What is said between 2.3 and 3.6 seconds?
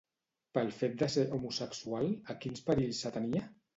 a quins perills s'atenia?